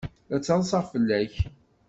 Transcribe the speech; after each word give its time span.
La 0.29 0.37
ttaḍsaɣ 0.39 0.83
fell-ak. 0.91 1.33